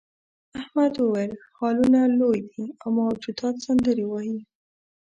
احمد 0.61 0.93
وویل 0.97 1.33
هالونه 1.59 2.01
لوی 2.19 2.39
دي 2.49 2.63
او 2.81 2.89
موجودات 2.99 3.55
سندرې 3.65 4.05
وايي. 4.07 4.37